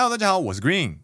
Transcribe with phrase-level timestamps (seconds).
[0.00, 0.98] Hello，大家好，我是 Green，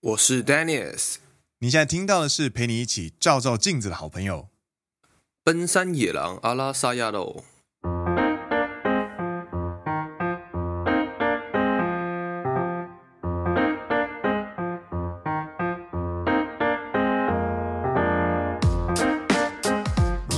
[0.00, 1.16] 我是 Dennis。
[1.58, 4.48] 你现在听到的是陪你一起照照镜子的好朋友——
[5.44, 7.44] 奔山野狼阿拉萨亚喽。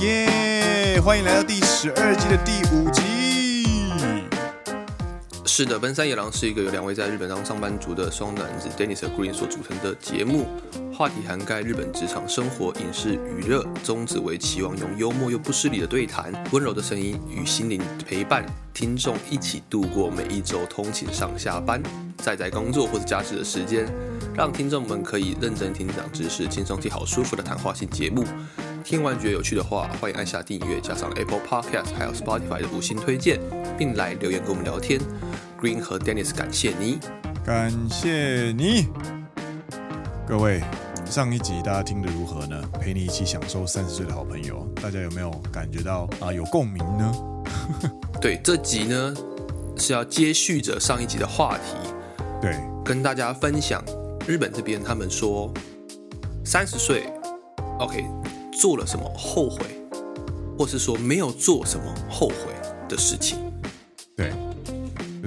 [0.01, 0.99] 耶！
[0.99, 3.08] 欢迎来到第十二季的第五集。
[5.59, 10.45] 是的，奔山野狼是一个由两位在日本当上班族的双男子 Dennis Green 所组成的节目，
[10.93, 21.83] 话题涵盖日本职场生活、影视娱乐，宗旨为期望用幽默又不失礼的对谈、温柔的声音与心灵陪伴听众一起度过每一周通勤上下班、
[22.19, 23.85] 在在工作或者假日的时间，
[24.33, 28.23] 让听众们可以认真听讲知识、轻松听好舒服的谈话性节目。
[28.81, 33.37] 听完觉得有趣的话，欢迎按下订阅，加上 Apple Podcast 还有 Spotify 的五星推荐，
[33.77, 34.97] 并来留言跟我们聊天。
[35.59, 36.99] Green 和 Dennis，感谢你，
[37.45, 38.87] 感谢你。
[40.25, 40.63] 各位，
[41.05, 42.61] 上一集大家听得如何呢？
[42.79, 47.13] 陪你一起享受三十岁的好朋友，大家有没有感觉到啊有共鸣呢？
[48.21, 49.13] 对，这集呢
[49.75, 51.75] 是要接续着上一集的话题，
[52.41, 53.83] 对，跟大家分享
[54.25, 55.53] 日本这边他们说
[56.45, 57.11] 三十岁
[57.79, 58.05] ，OK，
[58.53, 59.59] 做了什么后悔，
[60.57, 62.53] 或是说没有做什么后悔
[62.87, 63.37] 的事情，
[64.15, 64.31] 对。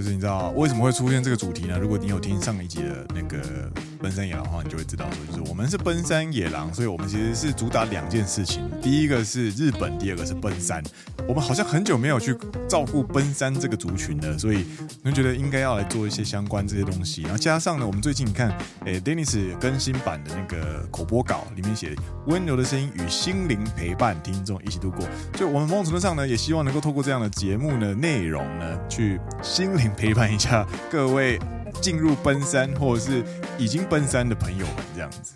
[0.03, 1.79] 就是你知道为什么会出现这个主题呢？
[1.79, 3.71] 如果你有听上一集的那个
[4.03, 8.69] 奔山野狼的话，你就会知道说，就是我们是奔山野狼，所以我们其实是主打两件事情。
[8.83, 10.83] 第一个是日本，第二个是奔山。
[11.29, 12.37] 我们好像很久没有去
[12.69, 14.67] 照顾奔山这个族群了，所以
[15.05, 17.23] 我们觉得应该要来做一些相关这些东西。
[17.23, 18.53] 然后加上呢，我们最近你看，
[18.85, 21.95] 诶，Dennis 更新版的那个口播稿里面写
[22.27, 25.07] “温柔的声音与心灵陪伴听众一起度过”，
[25.39, 29.93] 就我们某种程度上呢，也希望能够透过这样的节目呢内容呢，去心灵。
[29.95, 31.39] 陪伴一下各位
[31.81, 33.25] 进入奔山或者是
[33.59, 35.35] 已经奔山的朋友们，这样子，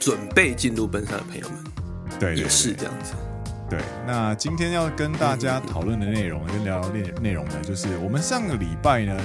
[0.00, 1.58] 准备进入奔山的朋友们，
[2.18, 3.12] 对，也是这样子。
[3.68, 9.18] 对，那今天要跟大家讨论的内容，跟聊聊内内容呢，就是我们上个礼拜呢，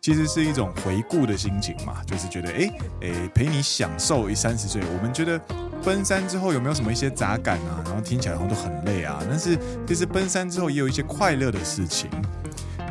[0.00, 2.70] 其实是一种回顾的心情嘛，就是觉得，哎
[3.00, 4.82] 哎，陪你享受一三十岁。
[4.94, 5.40] 我们觉得
[5.82, 7.82] 奔山之后有没有什么一些杂感啊？
[7.86, 12.10] 然后听起来好像都很累啊，但是其实奔山之后也有一些快乐的事情。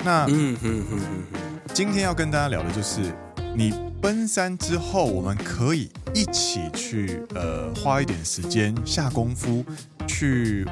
[0.03, 3.13] 那嗯哼哼哼，今天要跟大家聊的就是，
[3.55, 9.63] 你奔山之后，我们可以一起去呃花一点时间下功夫
[10.07, 10.65] 去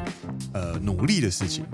[0.53, 1.65] 呃努力的事情。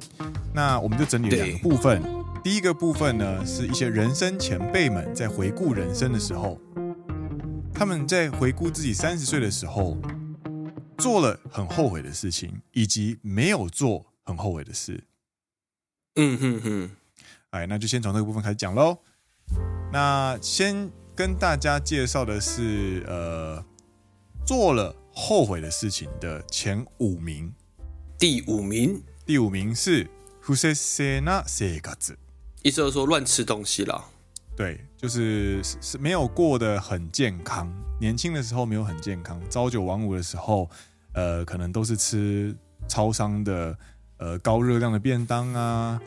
[0.54, 2.02] 那我们就整理两个部分，
[2.44, 6.60] 第一个部分呢是一些人生前辈们在回顾人生的时候，
[7.74, 9.98] 他们在回顾自己三十岁的时候
[10.98, 15.06] 做了很后悔的事情，以及没有做很后悔的事。
[16.16, 16.92] 嗯哼哼。
[17.52, 18.98] 哎，那就先从这个部分开始讲喽。
[19.92, 23.64] 那先跟大家介绍的是，呃，
[24.46, 27.54] 做了后悔的事情的前五名。
[28.18, 30.10] 第五名，第五名是
[30.42, 32.16] 不摂生な生活，
[32.62, 34.06] 意思就是说乱吃东西了。
[34.56, 37.72] 对，就是是没有过得很健康。
[38.00, 40.70] 年轻的时候没有很健康，朝九晚五的时候，
[41.14, 42.56] 呃，可能都是吃
[42.88, 43.78] 超商的
[44.18, 46.00] 呃高热量的便当啊。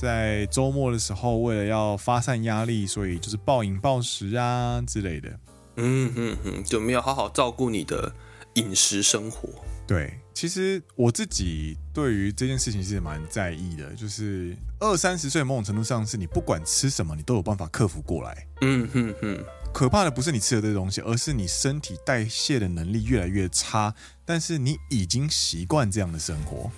[0.00, 5.28] 在周末的时候，为了要发散压力，所以就是暴饮暴食啊之类的。
[5.76, 8.10] 嗯嗯嗯，就没有好好照顾你的
[8.54, 9.50] 饮食生活。
[9.86, 18.46] 对，其实我自己对于这件事情是蛮在意的，就是二三十岁某种程度上是你不管吃什么，你都有办法克服过来。
[18.62, 23.94] 嗯哼哼，可怕的不是你吃的这些东西，而是你身体代谢的能力越来越差，
[24.24, 26.70] 但是你已经习惯这样的生活。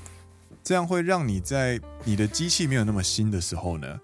[0.62, 4.00] 这样会让你在你的机器没有那么新的时候呢，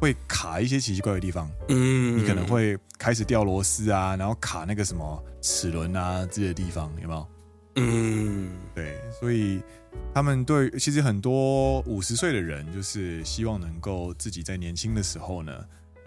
[0.00, 1.50] 会卡一些奇奇怪怪的地方。
[1.68, 7.28] 嗯，你可能会开始掉螺丝啊，然后卡那个什么齿轮啊之类的地方，有没有？
[7.76, 9.60] 嗯，对，所以
[10.14, 15.52] 他们对其实很多五十岁的人，就是希望能够自己在年轻的时候呢，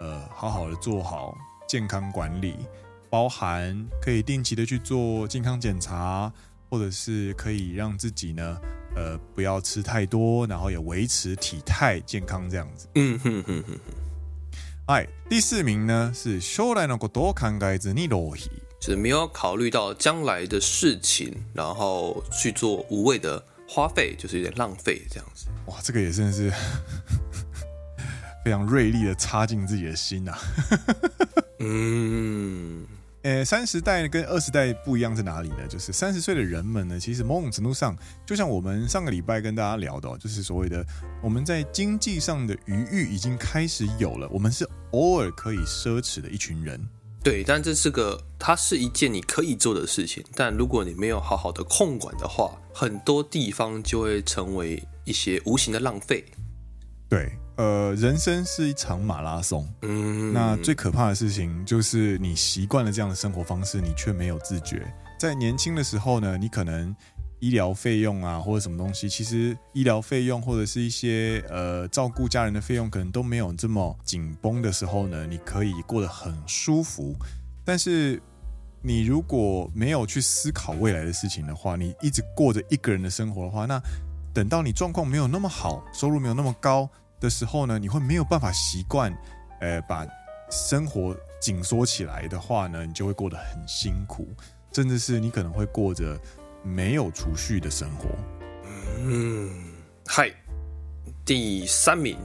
[0.00, 1.36] 呃，好好的做好
[1.68, 2.56] 健康管理，
[3.08, 6.30] 包含可以定期的去做健康检查，
[6.68, 8.60] 或者是可以让自己呢。
[8.95, 12.87] 呃，不要吃太多，然后也维持体态健康这样子。
[12.95, 13.79] 嗯哼哼哼哼。
[14.87, 18.49] 哎，第四名呢是将来のことを考えずに浪费，
[18.79, 25.45] 就是没有考虑到将来的事情，然后去做无谓的花费，就是有点浪费这样子。
[25.67, 26.51] 哇，这个也真的是
[28.43, 30.39] 非常锐利的插进自己的心呐、啊。
[31.59, 32.87] 嗯。
[33.24, 35.66] 呃，呃，三十代跟二十代不一样在哪里呢？
[35.66, 40.84] 就是三十岁的人们呢，其实某种程度上，就像我们上个礼拜跟大家聊的哦，就是所谓的
[41.22, 46.78] 我们在经济上的余裕已经开始有了，我们是偶尔可以奢侈的一群人。
[47.22, 56.22] 对，但这是个，它是一件你可以做的事情，但如果你没有好好的控管的话，很多地方就会成为一些无形的浪费。
[57.08, 64.86] 对，呃，人生是一场马拉松，嗯，那最可怕的事情就是你习惯了这样的生活方式，你却没有自觉。
[65.18, 66.94] 在年轻的时候呢，你可能。
[67.40, 77.14] 医疗费用啊，或者什么东西，其实医疗费用或者是一些呃照顾家人的费用，可能都没有这么紧绷的时候呢，你可以过得很舒服。
[77.62, 78.18] 但是
[78.80, 83.78] 你如果没有去思考未来的事情的话，你一直过着一个人的生活的话，那
[84.32, 86.88] 等到你状况没有那么好，收入没有那么高
[87.23, 89.15] 的时候呢，你会没有办法习惯，
[89.59, 90.05] 呃，把
[90.49, 94.27] 生活紧缩起来的话呢，你就会过得很辛苦，
[94.73, 96.19] 甚至是你可能会过着。
[96.61, 98.09] 没有储蓄的生活。
[98.97, 99.49] 嗯，
[100.05, 100.29] 嗨，
[101.23, 102.17] 第三名，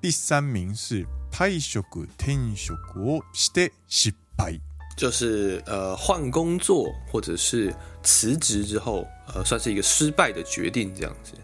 [0.00, 1.82] 第三名是退职
[2.16, 4.58] 転职をして失败，
[4.96, 7.70] 就是呃换工作或者是
[8.02, 11.34] 辞职之后，呃算是一个失败的决定这样子。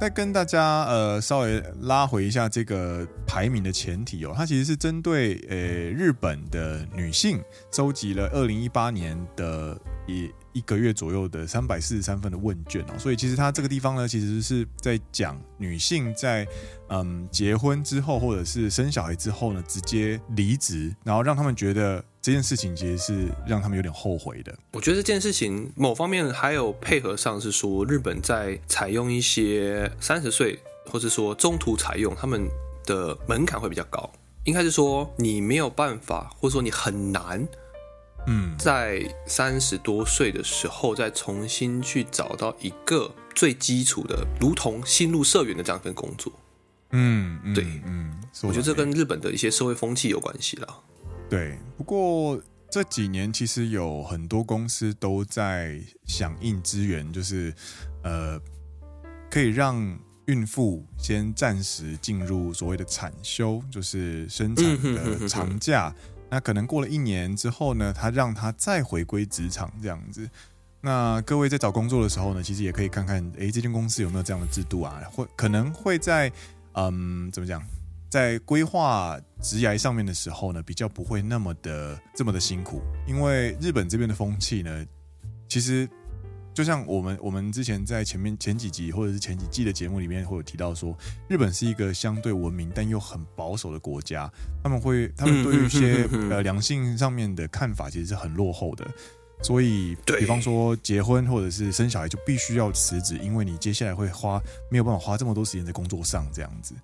[0.00, 7.42] 再跟大家呃稍微拉回一下这个排名的前提哦，它其实是针对呃日本的女性
[7.72, 16.46] 收集了二零一八年的一一个月左右的三百四十三份的问卷哦，所以其实它这个地方呢，其实是在讲女性在
[16.90, 22.02] 嗯结婚之后或者是生小孩之后呢，直接离职，然后让他们觉得。
[22.20, 24.56] 这件事情其实是让他们有点后悔的。
[24.72, 32.48] 我觉得这件事情某方面还有配合上是说，日本在采用一些三十岁或者说中途采用，他们
[32.84, 34.10] 的门槛会比较高。
[34.44, 37.46] 应该是说你没有办法，或者说你很难，
[38.26, 46.32] 嗯，在三十多岁的时候再重新去找到一个最基础的，如同新入社员的这样一份工作。
[46.92, 50.80] 嗯，对，嗯，我觉得这跟日本的一些社会风气有关系啦。
[51.28, 52.40] 对，不过
[52.70, 57.54] 这几年其实有很多公司都在响应支援，就是
[58.02, 58.40] 呃，
[59.30, 59.76] 可以让
[60.26, 65.94] 孕妇先暂时进入所谓的产休，就是生产的长假。
[66.30, 70.28] 那可能过了一年之后呢，他让他再回归职场这样子。
[70.80, 75.02] 那各位在找工作的时候呢，其实也可以看看，诶，这间公司有没有这样的制度啊？
[75.10, 76.30] 会可能会在
[76.74, 77.62] 嗯，怎么讲？
[78.08, 84.86] 在规划职涯上面的时候呢，比较不会那么的这么的辛苦，因为日本这边的风气呢，
[85.46, 85.88] 其实
[86.54, 90.96] 就像我们我们之前在前面前几集或者是前几季的节目里面会有提到说，
[91.28, 94.28] 日本是一个相对文明但又很保守的国家，
[94.62, 98.84] 他们会他们对于一些呃良性上面的看法其实是很落后的，
[99.42, 106.74] 所以比方说结婚或者是生小孩就必须要辞职，因为你接下来会花没有办法花这么多时间在工作上这样子。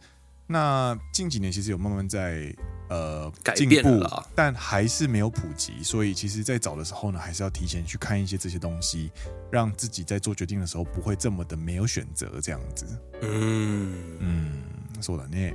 [0.46, 2.54] 那近几年其实有慢慢在
[2.90, 9.10] 呃进步了，但还是没有普及，所以其实，在找的时候呢，还是要提前去看一些这些东西，
[9.50, 12.84] 让自己在做决定的时候不会这么的没有选择这样子。
[13.22, 14.62] 嗯嗯，
[15.00, 15.52] 说的呢。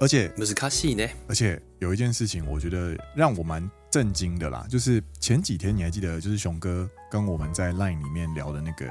[0.00, 1.06] 而且那是卡西呢。
[1.28, 8.86] 而且有一件事情，我觉得让我蛮震惊的啦，就是前几天你还记得，就是熊哥跟我们在 Line 里面聊的那个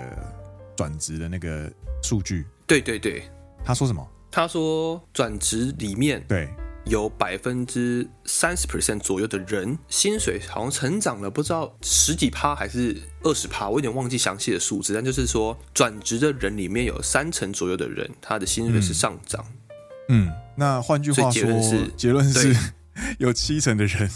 [0.75, 1.67] 转职的那个
[2.03, 2.45] 数据。
[2.67, 3.23] 对对对，
[3.65, 4.07] 他说什么？
[4.31, 6.47] 他说，转职里面对
[6.85, 14.93] 有百分之三十 percent 左右的人薪水好像成长了，不知道十几趴还是二十趴，我有点忘记详细的数字。
[14.93, 19.45] 但就是说，转职的人里面有三成左右的人，他的薪水是上涨。
[20.09, 22.55] 嗯，那换句话说，结论是，结论是
[23.17, 24.09] 有七成的人。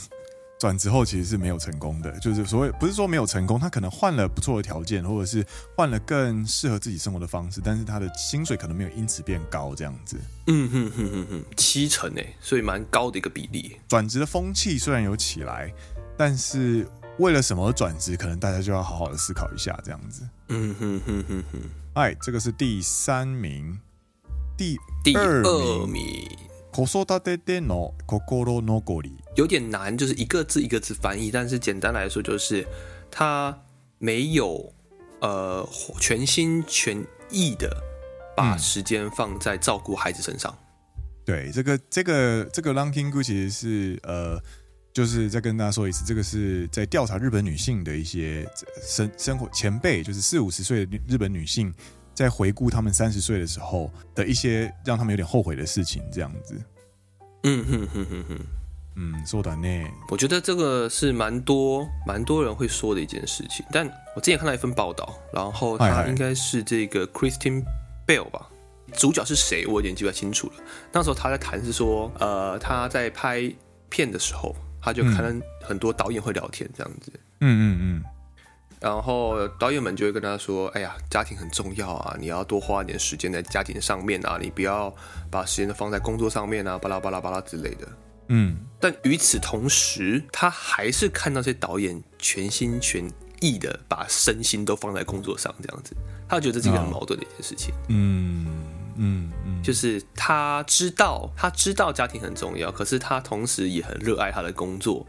[0.63, 10.15] 转职后其实是没有成功的，就是所谓不是说没有成功，他可能换了不错的条件，或者是换了更适合自己生活的方式，但是他的薪水可能没有因此变高，这样子。
[10.47, 13.75] 嗯哼哼哼哼，七成诶，所以蛮高的一个比例。
[13.89, 15.69] 转职的风气虽然有起来，
[16.17, 16.87] 但是
[17.19, 20.25] 为了什么转职，可能大家就要好好的思考一下，这样子。
[20.47, 21.61] 嗯哼哼哼哼。
[21.95, 23.77] 哎，这个是第三名，
[24.55, 25.43] 第第二
[25.87, 26.25] 名。
[26.72, 32.66] 子育てでの心残り有点难，就是一个字一个字翻译，但是简单来说就是
[33.10, 33.58] 他
[33.98, 34.72] 没有
[35.20, 35.66] 呃
[35.98, 37.74] 全心全意的
[38.36, 40.52] 把时间放在照顾孩子身上。
[40.52, 44.40] 嗯、对，这个这个这个 ranking 其实是呃，
[44.92, 48.46] 就是再跟大家说一次，这个是在调查日本女性的一些
[48.82, 51.72] 生生活前辈，就是四五十岁的日本女性。
[52.14, 56.60] 在回顾他们三十岁的时候的一些让他们有点后悔的事情，这样子。
[57.44, 58.38] 嗯哼哼哼哼。
[59.00, 59.92] 嗯，そうだね。
[60.08, 63.64] 我觉得这个是蛮多蛮多人会说的一件事情。
[63.70, 63.86] 但
[64.16, 67.62] 我之前看到一份报道，然后他应该是这个 Christian
[68.04, 68.50] Bale 吧，
[68.94, 70.54] 主角是谁我有点记不太清楚了。
[70.90, 73.48] 那时候他在谈是说，呃，他在拍
[73.88, 77.12] 片的时候，他就可能很多导演会聊天这样子。
[77.40, 78.04] 嗯嗯嗯。
[78.83, 84.93] 然后导演们就会跟他说：“哎呀，家庭很重要啊，你要多花一点时间在家庭上面啊，你不要
[85.31, 87.87] 把时间都放在工作上面啊，巴拉巴拉巴拉之类的。”
[88.27, 88.57] 嗯。
[88.81, 93.09] 但与此同时，他还是看到这些导演全心全
[93.39, 95.95] 意的把身心都放在工作上，这样子，
[96.27, 97.73] 他觉得这是一个很矛盾的一件事情。
[97.87, 98.45] 嗯
[98.97, 105.07] 嗯嗯，就是他知道他知道家庭很重要，可是他同时也很热爱他的工作。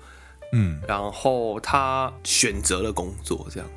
[0.57, 3.69] 嗯，然后他选择了工作，这样，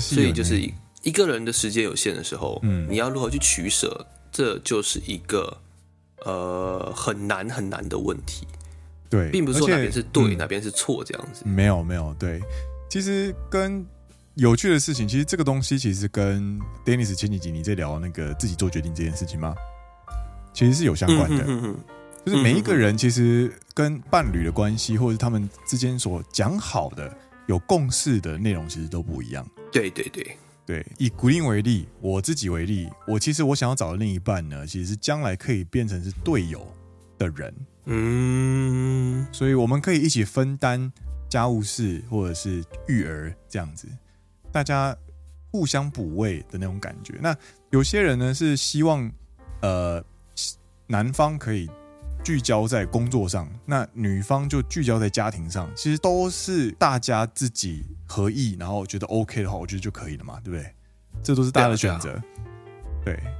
[0.00, 5.56] 所以就是一一个人的时间有限的时候，嗯，你要如何去取舍，这就是一个
[6.24, 8.44] 呃很难很难的问题。
[9.08, 11.44] 对，并不是说哪边是对，哪边是错，这样子。
[11.46, 12.40] 没有没有，对，
[12.90, 13.86] 其实跟
[14.34, 19.54] 有趣的事情，其实这个东西其实跟 Dennis 前几集你在聊那个自己做决定这件事情吗？
[20.52, 21.44] 其实是有相关的。
[21.46, 21.76] 嗯哼哼
[22.26, 27.16] 就是每一个人其实跟伴侣的关系，或者是他们之间所讲好的、
[27.46, 29.48] 有共识的内容，其实都不一样。
[29.70, 36.66] 对对对对，以 Green 为例，我自己为例，我其实我想要找的另一半呢，其实是将来可以变成是队友
[37.16, 37.54] 的人。
[37.84, 40.92] 嗯，所以我们可以一起分担
[41.28, 43.86] 家务事，或者是育儿这样子，
[44.50, 44.96] 大家
[45.52, 47.14] 互相补位的那种感觉。
[47.20, 47.36] 那
[47.70, 49.08] 有些人呢是希望，
[49.62, 50.04] 呃，
[50.88, 51.70] 男方可以。
[52.26, 60.74] 聚焦在工作上，那女方就聚焦在家庭上，其实都是大家自己合意，然后觉得 OK 的话，我觉得就可以了嘛，对不对？
[61.22, 62.22] 这都是大家的选择，对啊，
[63.04, 63.20] 对啊。
[63.22, 63.32] 对，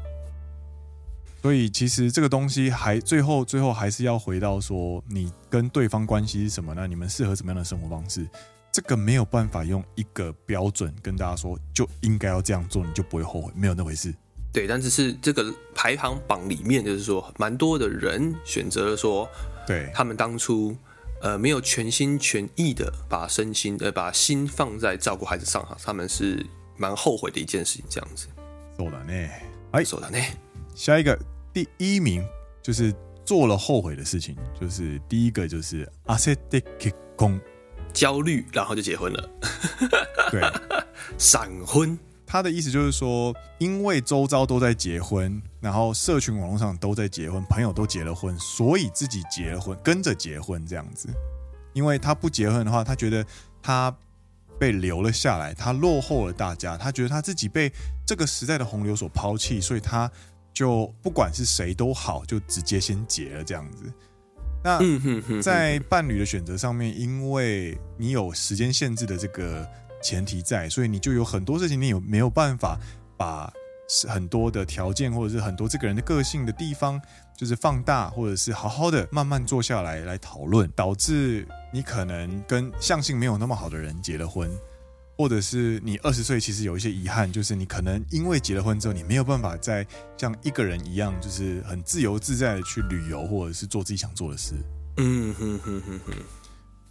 [1.43, 6.87] 所以其实这个东西还最后最后还是要回到说，你跟对方关系是什么呢？
[6.87, 8.25] 你们适合什么样的生活方式？
[8.71, 14.15] 这个没有办法用一个标准跟大家说，就应该要这样做，你就不会后悔，没有那回事。
[14.56, 19.26] 对，但只是这个排行榜里面，就是说，蛮多的人选择了说，
[19.66, 20.76] 对他们当初
[21.22, 28.28] 呃没有全心全意的把身心呃把心放在照顾孩子上哈，他们是蛮后悔的一件事情，这样子。
[28.78, 29.30] そうだね，
[29.72, 30.34] 哎，そうだね。
[30.76, 31.18] 下一个
[31.54, 32.22] 第一名
[32.62, 37.40] 就是做了后悔的事情，就是第一个就是焦って结婚，
[37.94, 39.30] 焦虑，然后就结婚了。
[40.30, 40.42] 对，
[41.18, 41.98] 闪婚。
[42.27, 51.09] 他的意思就是说，因为周遭都在结婚，然后社群网络上都在结婚，朋友都结了婚，所以自己结了婚，跟着结婚这样子。
[51.73, 53.25] 因为他不结婚的话，他觉得
[53.63, 53.97] 他
[54.59, 57.73] 被留了下来，他落后了大家，他觉得他自己被
[58.05, 60.11] 这个时代的洪流所抛弃，所以他
[60.53, 63.85] 就不管是谁都好，就直接先结了这样子。
[64.65, 64.81] 那
[65.41, 69.65] 在伴侣的选择上面，因为你有时间限制的这个。
[70.07, 72.79] 前提在，所以你就有很多事情，你有没有办法
[73.17, 73.53] 把
[74.09, 77.01] 很多的条件，或者是很多这个人的个性的地方，
[77.37, 84.49] 就是放大，或者是好好的慢慢坐下来来讨论，导致你可能跟相性没有那么好的人结了婚，
[85.17, 89.87] 或者是你二十岁其实有一些遗憾，就是你可能因为结了婚之后，你没有办法再
[90.17, 94.55] 像一个人一样，就是很自由自在的去旅游，或者是做自己想做的事。
[94.99, 96.15] 嗯哼哼哼哼，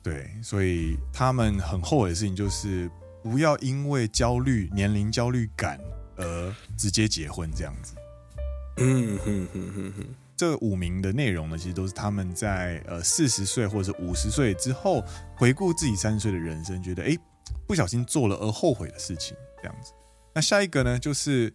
[0.03, 2.89] 对，所以他们很后悔的事情就是。
[3.24, 5.78] 不要因为焦虑、年龄焦虑感
[6.16, 7.94] 而直接结婚这样子。
[8.78, 10.06] 嗯哼哼哼哼，
[10.36, 15.04] 这五名的内容呢，其实都是他们在呃四十岁或者是五十岁之后
[15.36, 17.14] 回顾自己三十岁的人生，觉得哎
[17.66, 19.92] 不小心做了而后悔的事情这样子。
[20.34, 21.52] 那下一个呢，就是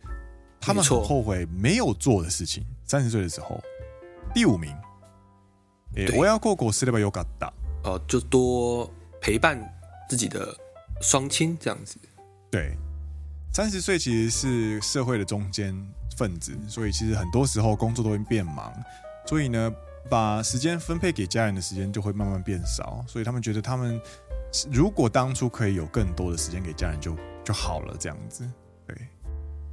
[0.62, 2.64] 他们很后悔没有做的事情。
[2.86, 3.60] 三十岁的时候，
[4.36, 4.72] 第五名，
[5.96, 7.52] 哎，亲孝行すればよかった。
[7.84, 9.58] 哦，就多陪伴
[10.08, 10.56] 自己的。
[11.02, 11.98] 双亲这样子，
[12.50, 12.78] 对，
[13.54, 15.76] 三十岁其实是社会的中间
[16.18, 18.74] 分子，所以其实很多时候工作都会变忙，
[19.26, 19.72] 所以呢，
[20.10, 24.00] 把时间分配给家人的时间就会慢慢变少，所以他们觉得他们
[24.72, 28.50] 如果当初可以有更多的时间给家人就就好了，这样子，
[28.88, 28.96] 对，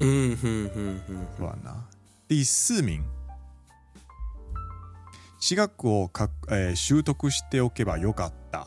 [0.01, 1.89] 嗯哼哼哼，乱了。
[2.27, 3.03] 第四名，
[5.39, 8.67] 资格をかえ习得しておけばよかった。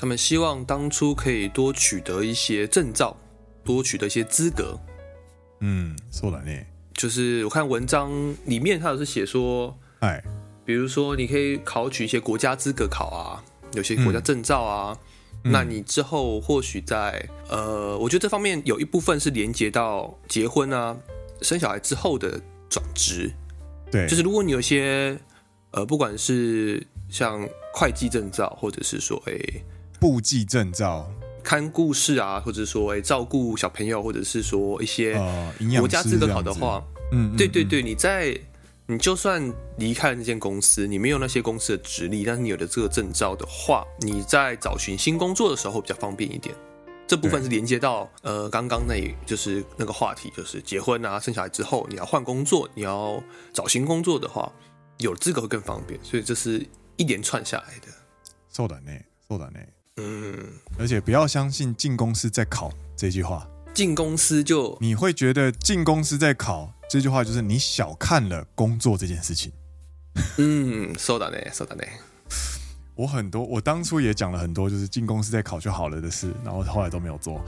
[0.00, 3.14] 他们希望当初可以多取得一些证照，
[3.62, 4.80] 多取得一些资格。
[5.60, 6.50] 嗯，说了呢，
[6.94, 8.10] 就是我看文章
[8.46, 10.24] 里面，他有是写说，哎，
[10.64, 14.98] 比如说你可以考取一些国家资格考啊，有些国家证照啊，
[15.44, 20.96] 嗯、那你之后或许在呃，我觉得这方面有一部分是连接到结婚啊、
[21.42, 22.40] 生小孩之后的
[22.70, 23.30] 转职。
[23.90, 25.20] 对，就是如果你有些
[25.72, 29.34] 呃，不管是像会计证照，或者是说，哎，
[29.99, 31.11] 簿记证照，
[31.43, 35.13] 看护士啊，或者说，哎，照顾小朋友，或者是说一些
[35.79, 38.37] 国家资格考的话，嗯，对对对，你在
[38.87, 46.53] 你就算离开了那间公司，你没有那些公司的职历，但是你有了这个证照的话，你在找寻新工作的时候比较方便一点。
[47.07, 48.95] 这部分是连接到呃刚刚那，
[49.27, 53.21] 就是那个话题，就是结婚啊，生小孩之后你要换工作，你要
[53.53, 54.51] 找新工作的话，
[54.97, 56.65] 有资格会更方便，所以这是
[56.97, 57.87] 一连串下来的。
[58.51, 59.67] そうだね，そうだね。
[59.97, 60.35] 嗯，
[60.77, 63.47] 而且不要相信进公司在考这句话。
[63.73, 69.51] 进公司就你会觉得进公司在考这句话，就是你小看了工作这件事情。
[70.37, 71.87] 嗯，そうだね，そうだね。
[72.95, 77.43] 我很多，我当初也讲了很多，就是进公司再考就好了的事，然后后来都没有做。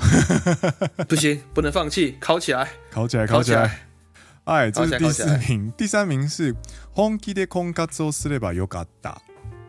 [1.07, 3.87] 不行，不能放弃，考起来，考起来，考起来。
[4.43, 6.53] 哎，这是第四名，第三名是
[6.93, 9.21] 本気で婚活をすればよかった。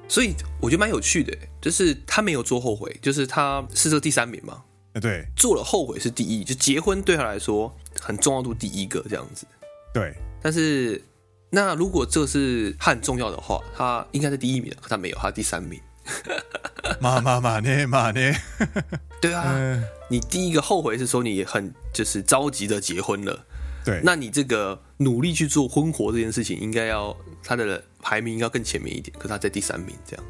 [0.08, 4.64] 所以我觉得蛮有趣的，就是他没有做后悔，就是他是这个第三名嘛。
[5.02, 9.46] 对，做了后悔是第一，就结婚对他来说很重要度第一个这样子。
[9.94, 11.02] 对，但是。
[11.56, 15.80] 那如果这是很重要的话，他应该是第一名，可他没有，他第三名。
[17.00, 18.36] 妈妈妈呢妈呢？
[19.22, 23.46] 对啊，嗯、 你第一个后悔是说你很就是着急的结婚了。
[23.86, 30.25] 对，那你这个努力去做婚活这件事情，应该要他的排名应该更前面一点，可是他在第三名这样。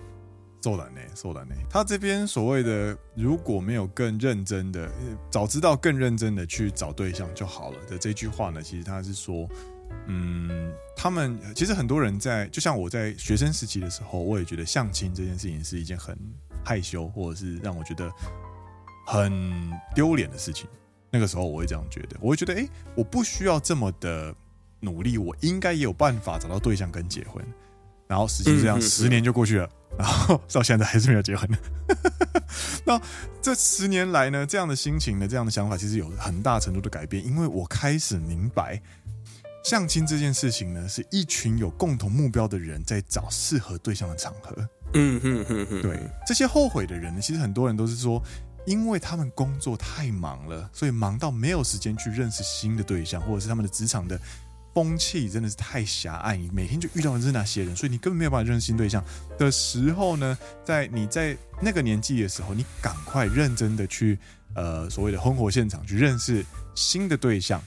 [0.61, 1.55] そうだね，そうだね。
[1.71, 4.91] 他这边所谓的如果没有更认真的，
[5.31, 9.49] 早知道更认真的去找对象就好了的这句话呢，其实他是说。
[10.07, 16.15] 嗯，他们其实很多人在，就像我在学生时期的时候，我也觉得相亲这件事情是一件很
[16.63, 18.13] 害羞，或者是让我觉得
[19.07, 20.69] 很丢脸的事情。
[21.11, 24.35] 那个时候我会这样觉得，我会觉得，哎，我不需要这么的
[24.81, 27.43] 努力，我应该也有办法找到对象跟结婚。
[28.14, 29.68] 然后实际这样，十年就过去了，
[29.98, 31.50] 然后到现在还是没有结婚。
[32.86, 33.02] 那
[33.42, 38.80] 这十年来呢，这样的心情呢，这样的想法，其实有很大程度的改变，因为我开始明白。
[39.64, 44.56] 相亲这件事情呢，是一群有共同目标的人在找适合对象的场合。
[44.94, 48.22] 嗯哼哼哼，对，这些后悔的人呢，其实很多人都是说，
[48.68, 54.20] 因为他们工作太忙了，所以忙到没有时间去认识新的对象，或者是他们的职场的
[54.75, 59.05] 风气真的是太狭隘，你每天就遇到的是那些人，所以你根本没有办法认识新对象
[59.39, 64.19] 的时候呢，在你在那个年纪的时候，你赶快认真的去
[64.55, 67.63] 呃所谓的婚活现场去认识新的对象，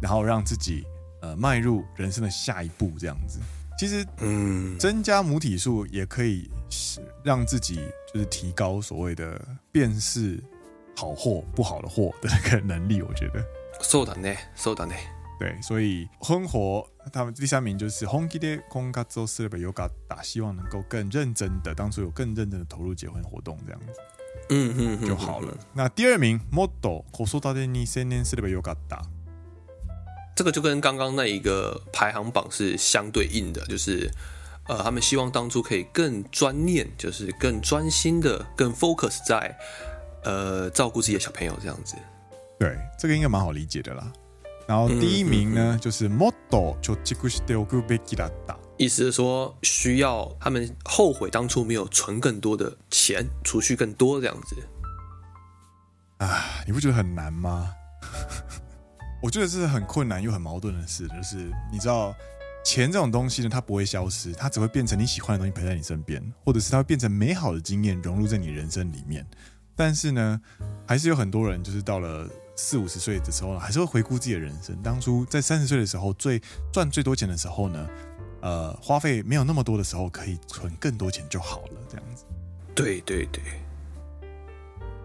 [0.00, 0.84] 然后让自己。
[1.22, 3.40] 呃，迈入人生的下一步，这样子，
[3.78, 6.50] 其实，嗯，增加母体数也可以
[7.22, 7.78] 让自己
[8.10, 9.38] 就是提高所谓的
[9.70, 10.42] 辨识
[10.96, 13.44] 好货不好的货的那个能力，我觉得。
[13.82, 14.94] そうだね，そうだね。
[15.38, 24.00] 对，所以婚活他们第三名就是本気で婚活をすればよかった，希望能够更认真的，当初有更认真的投入结婚活动这样子，
[24.50, 25.56] 嗯嗯嗯，就好了。
[25.72, 29.02] 那第二名，もっと子育てに専念すればよかった。
[30.36, 34.10] 这个就跟刚刚那一个排行榜是相对应的，就是，
[34.68, 39.58] 呃，他们希望当初可以更专念，就是更专心的，更 focus 在，
[40.24, 41.96] 呃，照顾自己的小朋友这样子。
[42.58, 44.12] 对，这个应该蛮好理解的啦。
[44.66, 54.56] 然后第一名呢，嗯、就是もっと貯蓄しておくべきだった，意思是说需要他们后悔当初没有存更多的钱，储蓄更多这样子。
[56.18, 57.72] 啊，你不觉得很难吗？
[59.22, 62.14] 我觉得这是很困难又很矛盾的事，就是你知道，
[62.64, 69.26] 钱这种东西呢，它不会消失，它只会变成你喜欢的东西陪在你身边，或者是它会变成美好的经验融入在你人生里面。
[69.74, 70.40] 但是呢，
[70.86, 76.40] 还是有很多人就是到了 四五十岁的时候，还是会回顾自己的人生，当初在三十岁的时候最
[76.72, 77.88] 赚最多钱的时候呢，
[78.40, 82.24] 呃，花费没有那么多的时候，可以存更多钱就好了，这样子。
[82.74, 83.42] 对对对，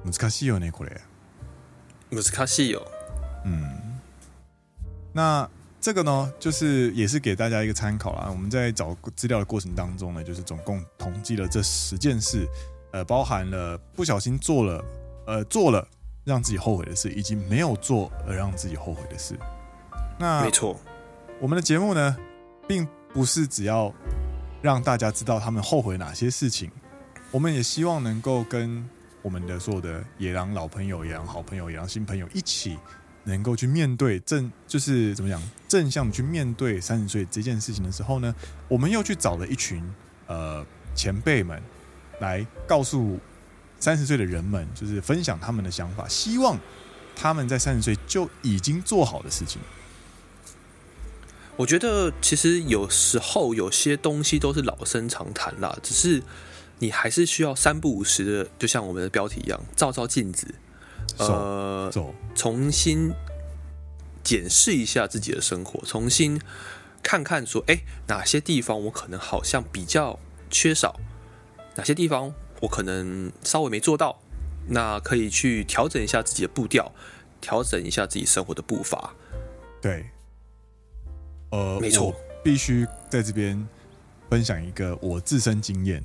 [0.03, 1.01] 难しいよね、これ。
[2.11, 2.83] 难しいよ。
[3.43, 3.99] 嗯。
[5.11, 5.49] 那
[5.81, 8.27] 这个呢，就是也是给大家一个参考啦。
[8.29, 12.47] 我们在找资料的过程当中呢，就是总共统计了这十件事，
[12.91, 14.85] 呃，包含了不小心做了，
[15.25, 15.87] 呃，做了
[16.30, 19.36] 让自己后悔的事，以及没有做而让自己后悔的事。
[20.18, 20.78] 那没错，
[21.40, 22.16] 我们的节目呢，
[22.68, 23.92] 并不是只要
[24.62, 26.70] 让大家知道他们后悔哪些事情，
[27.32, 28.88] 我们也希望能够跟
[29.22, 32.78] 我们的所有的野狼老朋友、野狼好朋友、野狼新朋友一起。
[33.22, 38.34] 能够去面对正，就是怎么讲，正向去面对三十岁这件事情的时候呢，
[38.66, 39.84] 我们又去找了一群
[40.26, 40.64] 呃
[40.94, 41.62] 前辈们
[42.20, 43.20] 来告诉
[43.80, 46.58] 三十岁的人们，就是分享他们的想法，希望
[47.16, 49.60] 他们在三十岁就已经做好的事情。
[51.56, 56.22] 我觉得其实有时候有些东西都是老生常谈啦，只是
[56.78, 60.54] 你还是需要三不五时的，就像我们的标题一样，照照镜子，
[61.18, 61.92] 呃，
[62.34, 63.12] 重新
[64.22, 66.40] 检视一下自己的生活，重新
[67.02, 70.18] 看看说，哎，哪些地方我可能好像比较
[70.50, 70.98] 缺少，
[71.76, 74.18] 哪些地方我可能稍微没做到，
[74.68, 76.92] 那可以去调整一下自己的步调，
[77.40, 79.14] 调整一下自己生活的步伐，
[79.80, 80.06] 对。
[81.50, 83.66] 呃，没错，必须在这边
[84.30, 86.00] 分享一个我自身经验，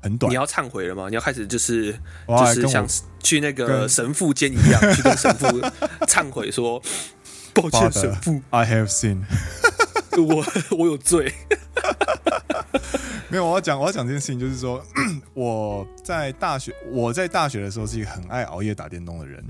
[0.00, 0.30] 很短。
[0.30, 1.08] 你要忏悔了吗？
[1.08, 1.92] 你要开始就是
[2.28, 2.86] 就是像
[3.20, 5.46] 去那个神父间一样， 去跟神父
[6.06, 6.80] 忏悔说
[7.52, 9.24] ：“抱歉，神父，I have sinned，
[10.22, 10.44] 我
[10.78, 11.32] 我有罪。
[13.30, 14.84] ”没有，我要讲我要讲这件事情，就是说
[15.34, 19.44] 我在大学我在大学的时候是一个很爱熬夜打电动的人，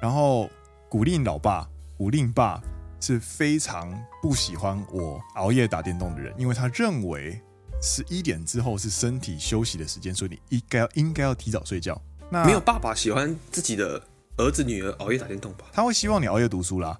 [0.00, 0.50] 然后
[0.88, 2.60] 古令老爸古令爸。
[3.00, 7.38] 是非常不喜欢我熬夜打电动的人，因为他认为
[7.82, 12.00] 十一点之后是身体休息的时间，所以你应该要应该要提早睡觉。
[12.30, 14.02] 那没有爸爸喜欢自己的
[14.36, 15.64] 儿子女儿熬夜打电动吧？
[15.72, 16.98] 他会希望你熬夜读书啦。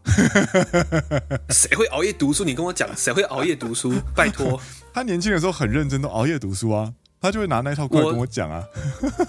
[1.51, 2.45] 谁会熬夜读书？
[2.45, 3.93] 你跟我讲，谁会熬夜读书？
[4.15, 4.61] 拜托，
[4.95, 6.93] 他年轻的时候很认真，都熬夜读书啊。
[7.21, 8.63] 他就会拿那一套过来跟我讲啊。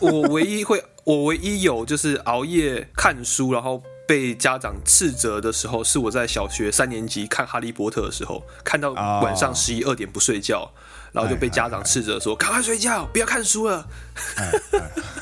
[0.02, 3.82] 我， 我唯一会，我唯一有就是熬夜看书，然后。
[4.08, 10.72] 被家长斥责的时候，是我在小学三年级看《哈利波特》的时候，看到晚上十一二点不睡觉，
[11.12, 13.88] 然后就被家长斥责说：“赶快睡觉，不要看书了。”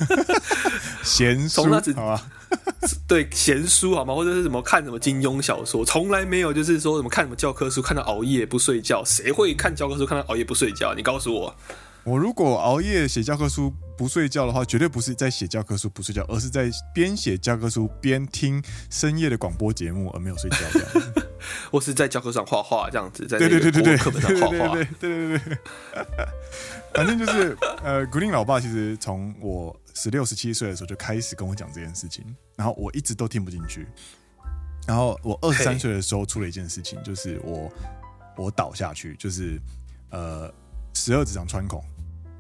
[1.01, 2.21] 闲书，那子好吧？
[3.07, 4.13] 对，闲书好吗？
[4.13, 9.03] 或者是什么看什么金庸小说，从来没有就是说什么看什么教科书，看到熬夜不睡觉。
[9.05, 10.93] 谁会看教科书看到熬夜不睡觉？
[10.93, 11.55] 你告诉我。
[12.03, 20.89] 我如果熬夜写教科书不睡觉的话，绝对不是在写教科书不睡觉，而是在边写教科书边听深夜的广播节目而没有睡觉这样。
[21.71, 25.57] 我是在教科书上画画这样子，在对对对对对课本上画画，对对对对。
[26.93, 32.23] 反正就是呃，古令老爸其实从我十六十七岁的时候就开始跟我讲这件事情，
[32.55, 33.87] 然后我一直都听不进去。
[34.85, 37.71] 然后我二十三岁的时候出了一件事情，就是我
[38.35, 39.59] 我倒下去，就是
[40.09, 40.53] 呃
[40.93, 41.83] 十二指肠穿孔。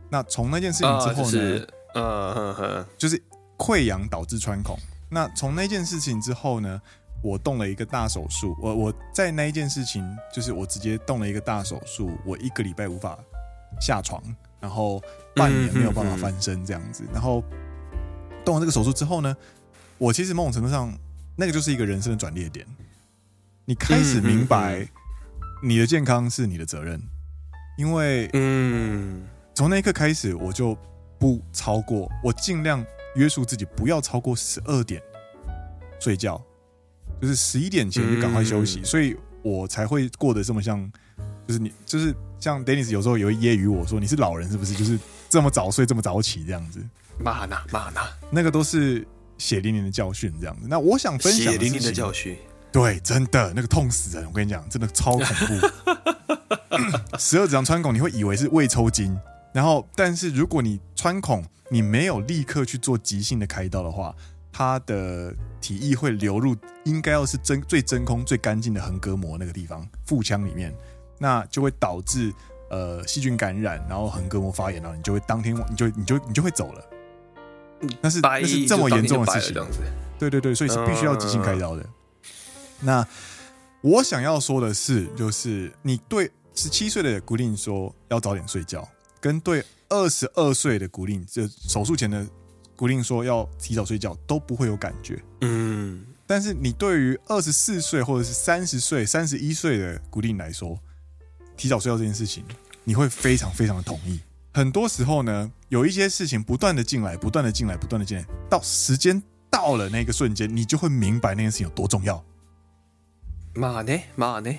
[0.09, 1.65] 那从那件事情之后呢？
[1.95, 3.21] 呃，呵呵，就是
[3.57, 4.75] 溃疡导致穿孔。
[5.09, 6.81] 那从那件事情之后呢，
[7.21, 8.55] 我动了一个大手术。
[8.59, 13.17] 我我在那一件事情，就是我直接动了一个大手术，我一个礼拜无法
[13.79, 14.21] 下床，
[14.63, 15.03] 然后
[15.35, 17.03] 半年没有办法翻身这样子。
[17.11, 17.43] 然后
[18.45, 19.35] 动了这个手术之后呢，
[19.97, 20.97] 我其实某种程度上，
[21.35, 22.65] 那个就是一个人生的转捩点。
[23.65, 24.87] 你开始明白，
[25.61, 27.01] 你的健康是你的责任，
[27.77, 29.23] 因为嗯。
[29.55, 30.75] 从那一刻开始，我就
[31.19, 34.99] 不超过，我尽量约束自己，不要超过十二点
[35.99, 36.43] 睡觉，
[37.21, 40.91] 就是十一点前就赶快休息，嗯、所以我才会过得这么像，
[41.47, 44.73] 就是你，就是像 Dennis 有时候也会揶揄我说，你是老人是不是？
[44.73, 46.79] 就是这么早睡，这么早起这样子。
[47.19, 48.01] 骂呢骂呢，
[48.31, 50.67] 那个都是血淋淋的教训这样子。
[50.67, 52.37] 那我想分享血淋淋的教训，
[52.71, 57.17] 对，真的那个痛死人，我跟你讲，真的超恐怖。
[57.19, 59.15] 十二指肠穿孔，你会以为是胃抽筋。
[59.53, 64.15] 然后，但是如果你穿孔，你没有立刻去做急性的开刀的话，
[64.51, 70.73] 它的体液会流入应该要是真最真空、最干净的横膈膜那个地方腹腔里面，
[71.23, 72.33] 那就会导致
[72.69, 76.85] 呃细菌感染，然后横膈膜发炎，然后你就会当天你就你就你就会走了。
[78.01, 79.65] 那是那是这么严重的事情，
[80.19, 81.85] 对对对，所以是必须要急性开刀的。
[82.81, 83.07] 那
[83.79, 88.85] 我想要说的是，就是你对十七岁的古令说要早点睡觉。
[89.21, 92.27] 跟对二十二岁的古令，就手术前的
[92.75, 95.23] 古令说要提早睡觉，都不会有感觉。
[95.39, 100.77] 嗯，但是你对于二十四岁或者是三十岁、三十一岁的古令来说，
[101.63, 102.43] 提早睡觉这件事情，
[102.83, 104.19] 你会非常非常的同意。
[104.53, 112.21] 很多时候呢，有一些事情不断的进来，不断的进来，不断的进来，到时间到了那个瞬间，你就会明白那件事情有多重要。
[113.55, 113.97] 嘛呢？
[114.17, 114.53] 嘛呢？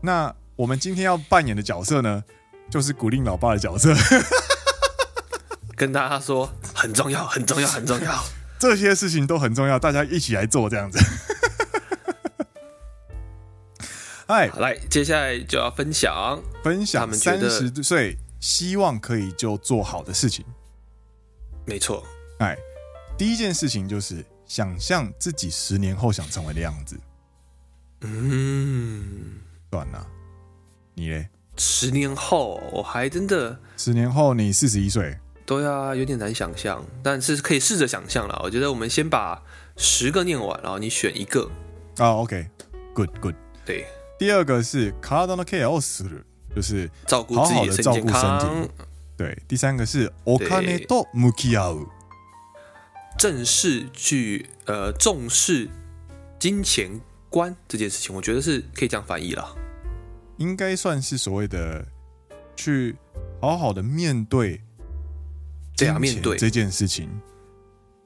[0.00, 2.22] 那我们今天要扮演的角色呢？
[2.70, 3.92] 就是古令老爸的角色，
[5.74, 8.22] 跟大家说很重要，很重要，很重要。
[8.60, 11.00] 这些事情都很重要，大家一起来做这样子。
[14.26, 20.44] 哎，来，接下来就要分享分享三十岁希望可以就做好的事情。
[21.64, 22.04] 没错，
[22.40, 22.56] 哎，
[23.16, 26.98] 第一件事情就是想象自己十年后想成为的样子。
[28.00, 29.38] 嗯，
[29.70, 30.06] 算了，
[30.94, 31.28] 你嘞？
[31.56, 33.58] 十年后，我还真的。
[33.76, 35.16] 十年后，你四十一岁。
[35.46, 38.40] 对啊，有点难想象，但是可以试着想象了。
[38.42, 39.40] 我觉得我们先把
[39.76, 41.48] 十个念完，然后你选一个。
[41.98, 43.36] 啊，oh，OK，Good，Good。
[43.64, 43.86] 对，
[44.17, 46.23] 第二个是卡拉のケアをする，
[46.55, 48.69] 就是照顾自己的身体健康。
[49.17, 51.87] 对，第三个是お金と向き合う，
[53.17, 55.69] 正式去呃重视
[56.39, 59.55] 金钱观这件事情，我觉得是可以这样翻译了，
[60.37, 61.85] 应该算是所谓的
[62.55, 62.95] 去
[63.39, 64.61] 好好的面对
[65.75, 67.09] 金钱这件事情。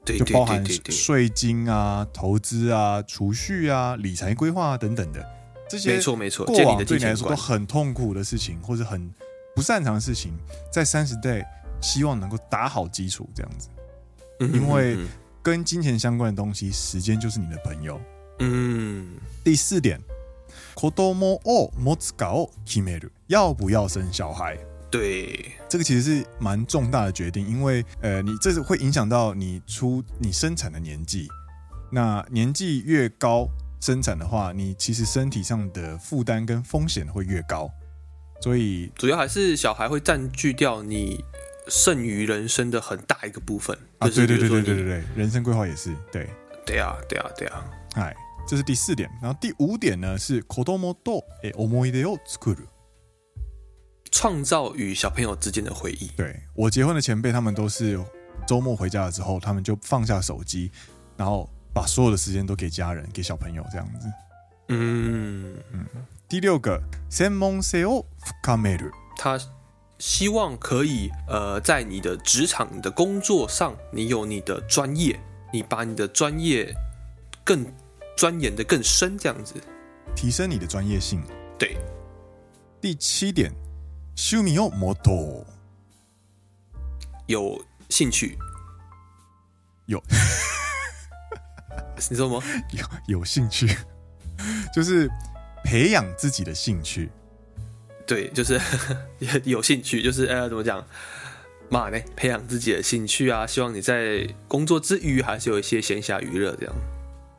[0.04, 5.26] 对，就包含税金啊、投资啊、储蓄啊、理财规划啊等等的
[5.70, 6.46] 这些，没错没错。
[6.46, 9.12] 过往对你来说都很痛苦的事情，或者很
[9.54, 10.32] 不擅长的事情，
[10.72, 11.44] 在三十代
[11.80, 13.68] 希望能够打好基础，这样子。
[14.38, 14.98] 因为
[15.42, 18.00] 跟金钱相关的东西，时间就是你的朋友。
[18.38, 19.16] 嗯。
[19.42, 19.98] 第四点，
[20.74, 24.58] 子供を持つかを决める，要不要生小孩？
[24.88, 31.28] 对，这个其实是蛮重大的决定，因为呃，你这是会影响到你出你生产的年纪。
[31.90, 33.48] 那年纪越高，
[33.80, 37.70] 生产的话，你其实身体上的负担跟风险会越高。
[38.40, 41.24] 所以主要还是小孩会占据掉你
[41.68, 43.76] 剩余人生的很大一个部分。
[43.98, 46.28] 啊，对对对对对对对，人生规划也是对。
[46.66, 47.64] 对啊，对啊，对啊。
[47.94, 48.14] 哎，
[48.46, 49.08] 这是第四点。
[49.22, 52.66] 然后第五点呢是子供と思い出を作る。
[54.10, 56.08] 创造与小朋友之间的回忆。
[56.16, 57.98] 对，我结婚的前辈，他们都是
[58.46, 60.70] 周末回家了之后，他们就放下手机，
[61.16, 64.08] 然后 把所有的时间都给家人、给小朋友这样子。
[64.68, 65.86] 嗯嗯。
[66.28, 68.04] 第六个，専门性を
[68.42, 68.90] 深める。
[69.16, 69.38] 他
[69.98, 75.18] 希望可以呃，在你的职场、你的工作上，你有你的专业，
[75.52, 76.74] 你把你的专业
[77.44, 77.64] 更
[78.16, 79.54] 钻研得更深，这样子，
[80.14, 81.22] 提升你的专业性。
[81.58, 81.76] 对。
[82.80, 83.52] 第七点。
[84.18, 85.44] 趣味を持とう，
[87.26, 88.38] 有兴趣，
[89.84, 90.02] 有，
[92.09, 92.43] 你说什么？
[93.07, 93.67] 有有兴趣，
[94.73, 95.09] 就是
[95.63, 97.09] 培养自己的兴趣。
[98.07, 98.59] 对，就是
[99.45, 100.85] 有兴趣，就是呃，怎么讲？
[101.69, 101.97] 嘛呢？
[102.15, 106.75] 培养自己的兴趣啊，希望你在工作之余还是有一些闲暇娱乐这样。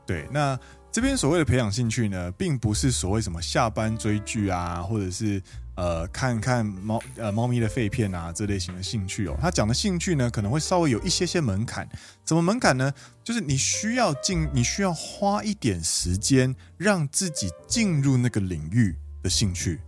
[0.06, 0.58] 对，那
[0.90, 5.42] 这边所谓的培养兴趣呢，并不是所谓什么下班追剧啊，或者是。
[5.74, 9.36] 呃，看看猫呃猫咪的肺片啊，这类型的兴趣哦。
[9.40, 11.88] 他讲的兴趣呢，可能会稍微有一些些门槛。
[12.24, 12.92] 怎么门槛呢？
[13.24, 19.80] 就是你需要进，你需要花一点时间，让自己进入那个领域的兴趣。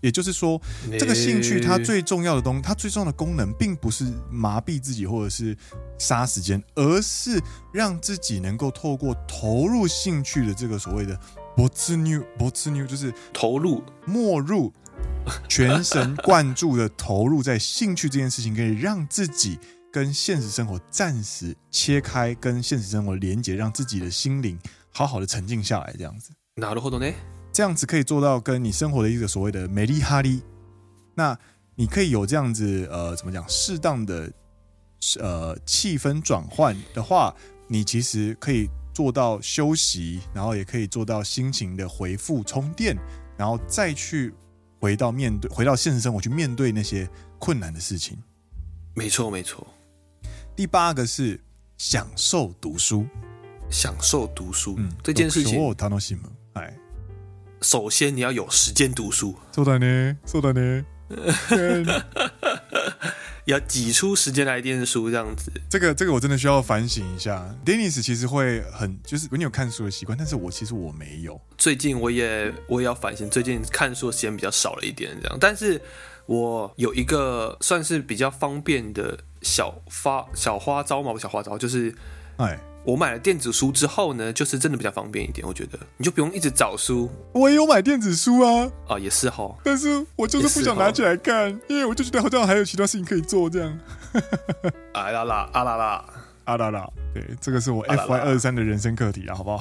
[0.00, 0.60] 也就是说，
[0.98, 5.56] 这个兴趣它最重要的东西，它最重要的功能，并不是麻痹自己或者是
[5.98, 7.40] 杀时间，而是
[7.72, 11.18] 让自己能够透过投入兴趣的这个所谓的
[11.56, 12.50] “没入”，没
[12.80, 14.72] 入就是投入、没入。
[15.49, 19.59] 全神贯注的投入在兴趣这件事情，可以让自己
[19.91, 24.57] 跟现实生活暂时切开，跟现实生活连接，让自己的心灵
[24.91, 25.93] 好好的沉静下来。
[25.97, 27.15] 这样子，なるほどね。
[27.51, 30.41] 这样子可以做到跟你生活的一个所谓的メリハリ。
[31.15, 31.37] 那
[31.75, 33.43] 你可以有这样子呃，怎么讲？
[33.49, 34.31] 适当的
[35.19, 37.35] 呃气氛转换的话，
[37.67, 42.95] 你其实可以做到休息，然后也可以做到心情的回复充电，
[43.37, 44.33] 然后再去。
[44.81, 48.17] 回到面对，回到现实生活去面对那些困难的事情。
[48.93, 49.67] 没错，没错。
[50.55, 51.39] 第八个是
[51.77, 53.05] 享受读书，
[53.69, 54.75] 享受读书。
[54.77, 55.75] 嗯，这件事情，
[56.53, 56.75] 哎，
[57.61, 59.35] 首先你要有时间读书。
[59.53, 60.85] そうだね，そうだね。
[63.44, 65.50] 要挤出时间来念书，这样子。
[65.68, 67.54] 这个这个我真的需要反省一下。
[67.64, 71.40] Dennis 其实会很就是你有看书的习惯，但是我其实我没有。
[71.58, 75.38] 最近我也我也要反省，最近看书的时间比较少了一点，这样。
[75.40, 75.80] 但是
[76.26, 81.94] 我有一个算是比较方便的小花小花招嘛，小花招就是，
[82.36, 82.58] 哎。
[82.83, 85.45] 我买了电子书之后呢，就是真的比较方便一点。
[85.45, 87.09] 我觉得你就不用一直找书。
[87.33, 93.77] 我也有买电子书啊，啊也是哈，但是我就是不想拿起来看，因为我就觉得好像还有其他事情可以做这样。
[94.93, 96.05] 啊啦啦啊啦啦
[96.45, 99.57] 啊啦啦，对，这个是我 FY 二三的人生课题啊，好不好？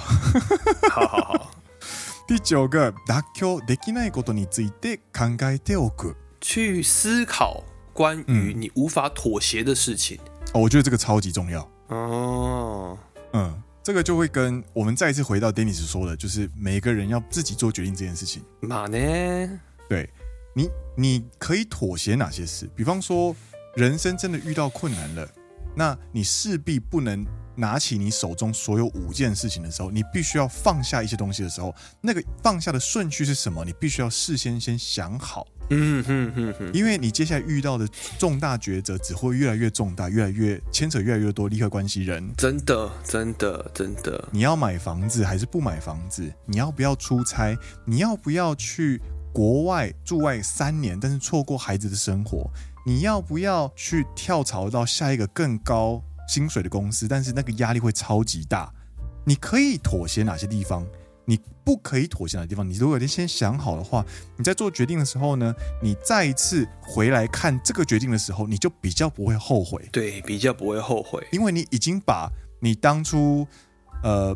[0.92, 1.50] 好 好好。
[2.28, 10.18] 第九个，妥协できないことについて考えておく，去思考关于你无法妥协的事情。
[10.52, 12.96] 哦，我觉得这个超级重要哦。
[13.33, 18.43] 嗯，这个就会跟我们再一次回到 Dennis 说的，就是每个人要自己做决定这件事情。
[18.61, 19.59] 嘛呢？
[19.87, 20.09] 对，
[20.53, 22.69] 你你可以妥协哪些事？
[22.75, 23.35] 比方说，
[23.75, 25.29] 人生真的遇到困难了，
[25.75, 33.63] 那你势必不能拿起你手中所有五件事情的时候，你必须要放下一些东西的时候，那个放下的顺序是什么？
[33.65, 37.87] 你必须要事先先想好，嗯哼哼哼，因为你接下来遇到的
[38.19, 42.29] 重大抉择只会越来越重大，越来越牵扯越来越多利害关系人。
[42.35, 44.27] 真的，真的，真的。
[44.31, 46.29] 你要买房子还是不买房子？
[46.45, 47.57] 你要不要出差？
[47.85, 49.01] 你要不要去
[49.33, 52.51] 国外驻外三年，但是错过孩子的生活？
[52.85, 57.07] 你要不要去跳槽到下一个更高薪水的公司？
[57.07, 58.69] 但是那个压力会超级大。
[59.23, 60.85] 你可以妥协哪些地方？
[61.31, 62.69] 你不可以妥协的地方？
[62.69, 69.87] 你如果你先想好的话，你在做决定的时候呢，你再一次回来看这个决定的时候，你就比较不会后悔。
[69.93, 73.47] 对，比较不会后悔，因为你已经把你当初
[74.03, 74.35] 呃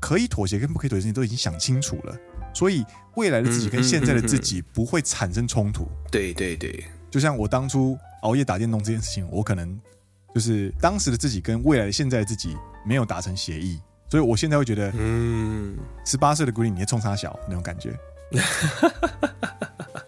[0.00, 2.16] 可以妥协跟不可以妥协的事情都已经想清楚了，
[2.54, 5.86] 所以未来的自己跟现在的自己不会产生冲突。
[6.10, 9.78] 对对对，就像我当初熬夜打电动这件事情，我可能
[10.34, 13.78] 就是当时的自己跟未来的现在的自己没有达成协议。
[14.10, 17.96] 所以，我现在会觉得，嗯，十八岁的 Green，你也冲三小那种感觉。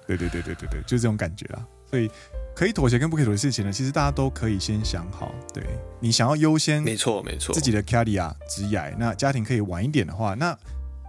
[0.07, 1.65] 对对对对对对，就是这种感觉啊。
[1.89, 2.11] 所以，
[2.55, 5.33] 可以妥协跟不可以妥协的事情呢，其实大家都可以先想好。
[5.55, 5.63] 对，
[6.01, 10.59] 你想要优先，没错没错，自己的 career 职业，那家庭可以晚一点的话，那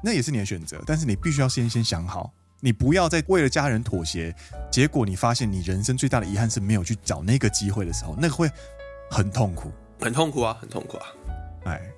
[0.03, 0.79] 那也是你的选择。
[0.86, 4.34] 但是你必须要先先想好，你不要再为了家人妥协，
[4.71, 8.47] 结果你发现你人生最大的遗憾是没有去找那个机会的时候，那个会
[9.10, 11.06] 很痛苦，很痛苦啊，很痛苦啊，
[11.65, 11.92] 哎。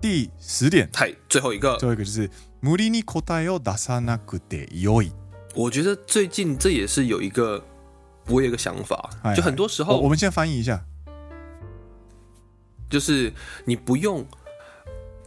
[0.00, 2.28] 第十点，太最后一个，最后一个就是
[2.60, 5.12] 无理に答えを出さなくてよい。
[5.54, 7.62] 我觉得最近这也是有一个，
[8.26, 10.84] 我有一个想法，嗨嗨就很多时候，我，我们先翻译一下，
[12.90, 13.32] 就是
[13.64, 14.26] 你不用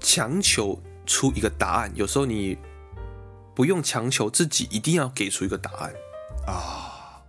[0.01, 2.57] 强求出一个答案，有时候你
[3.55, 5.93] 不用强求自己一定要给出一个答案
[6.45, 7.23] 啊。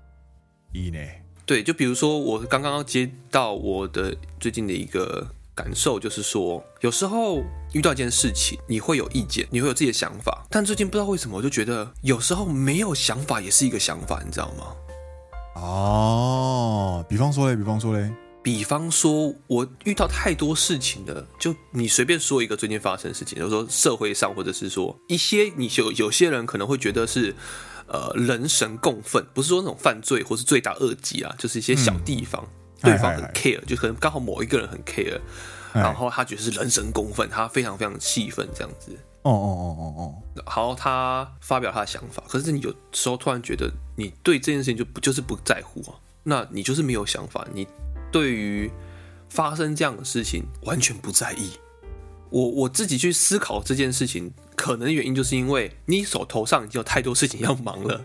[0.73, 1.23] いいね。
[1.47, 5.29] 对，就比如说我刚刚接到我的最近的一个。
[5.62, 7.44] 感受就是说，有时候
[7.74, 10.44] 遇到一件事情，你会有意见，你会有自己的想法。
[10.50, 14.74] 但最近不知道为什么，我就觉得有时候没有想法也是一个想法，你知道吗？
[15.54, 27.36] 哦，比方说嘞，比方说嘞，比方说，我遇到太多事情了，就你随便说一个最近发生的事情，比如说社会上，或者是说一些你有有些人可能会觉得是
[27.86, 32.44] 呃人神共愤，不是说那种犯罪或是罪大恶极啊，就是一些小地方。
[32.44, 35.20] 嗯对方很 care，就可能刚好某一个人很 care，
[35.74, 38.92] 然后他觉得是人神共愤，他非常非常气愤这样子。
[39.22, 40.16] 哦哦哦哦哦。
[40.36, 45.96] 然后他发表他的想法，可是你有时候突然觉得你对这件事情就不就是不在乎啊？
[46.24, 47.68] 那你就是没有想法，你
[48.12, 48.72] 对于
[49.30, 51.52] 发生这样的事情完全不在意。
[52.30, 58.02] 我我自己去思考这件事情，可能原因就是因为你手头上已经有太多事情要忙了，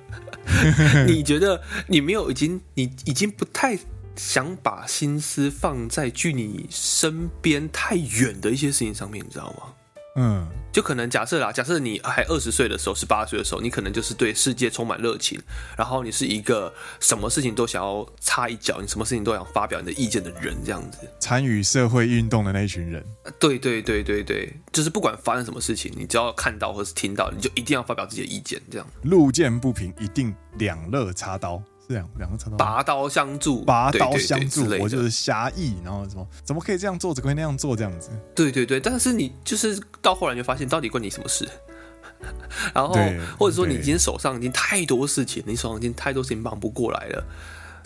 [1.07, 3.79] 你觉得你没有已经你已经不太。
[4.17, 9.75] 想把心思放在距你身边太远的一些事情上面，你知道吗？
[10.19, 15.39] 嗯，就可能假设啦，假设你还二十岁的时候，十八岁的时候，你可能就是对世界充满热情，
[15.77, 23.05] 然后你是一个什么事情都想要插一脚，你什么事情都想发表你的意见的人，这样子，参与社会运动的那一群人。
[23.39, 28.87] 对对对对对，就是不管发生什么事情，你只要看到或是听到，你就一定要发表自己的意见，这样。
[29.03, 31.63] 路见不平，一定两肋插刀。
[31.89, 38.11] 两个拔刀相助，拔刀相助，对对对，我就是侠义，然后什么怎么可以这样做，怎么可以那样做，这样子。
[38.35, 41.49] 对对对，但是你就是到后来就发现，到底关你什么事？
[42.75, 42.95] 然后
[43.39, 47.25] 或者说你今天手上已经太多事情，你手上已经太多事情忙不过来了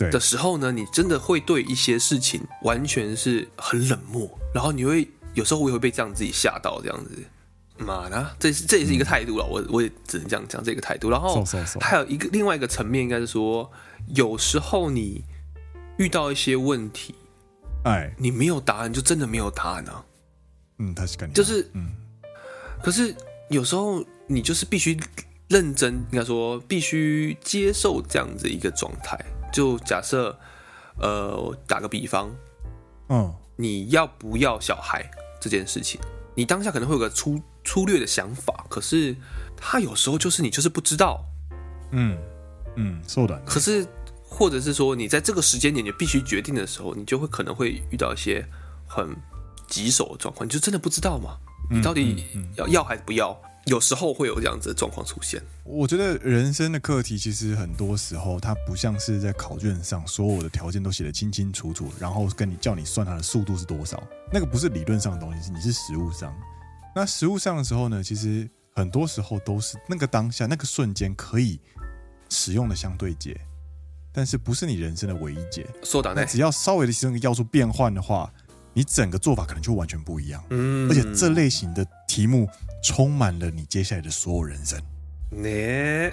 [0.09, 7.11] 的时候呢，你真的会对一些事情完全是很冷漠，然后你会有时候我也会被这样自己吓到，这样子。
[7.81, 11.09] 妈的，这是这也是一个态度了，我我也只能这样讲这个态度。
[11.09, 11.43] 然后
[11.79, 13.71] 还有一个另外一个层面，应该是说。
[14.15, 15.23] 有时候你
[15.97, 17.13] 遇到一些问题，
[17.83, 20.03] 哎，你没有答案，就真的没有答案啊。
[20.79, 21.91] 嗯，他是感觉就是，嗯，
[22.81, 23.15] 可是
[23.49, 24.99] 有时候你就是必须
[25.49, 29.17] 认真，应该说必须接受这样子一个状态。
[29.53, 30.35] 就假设，
[30.97, 32.35] 呃，打个比方，
[33.09, 36.01] 嗯，你要不要小孩这件事情，
[36.35, 39.15] 你当下可能会有个粗粗略的想法，可是
[39.55, 41.23] 他有时候就是你就是不知道，
[41.91, 42.17] 嗯。
[42.77, 43.37] 嗯，是的。
[43.45, 43.85] 可是，
[44.23, 48.47] 或者是说，你在这个时间点你必须决定的时候，你就会可能会遇到一些
[48.87, 49.13] 很
[49.67, 51.37] 棘手的状况，你就真的不知道吗？
[51.69, 53.37] 你到底要要还是不要？
[53.65, 55.43] 有时候会有这样子的状况出现。
[55.65, 64.01] 我觉得人生的课题其实很多时候，它不像是在考卷上所有的条件都写得清清楚楚，然后跟你叫你算它的速度是多少。
[64.31, 66.33] 那个不是理论上的东西，是你是实物上。
[66.94, 71.60] 那实务上的时候呢，其实很多时候都是那个当下那个瞬间可以。
[72.28, 73.40] 使用的相对解，
[74.12, 75.64] 但是不是你人生的唯一解。
[75.84, 78.28] 说的，那只要稍微的其中一个要素变换的话，
[78.72, 80.42] 你整个做法可能就完全不一样。
[80.50, 82.48] 嗯，而且这类型的题目
[82.82, 84.76] 充满了你接下来的所有人生。
[85.30, 86.12] 呢，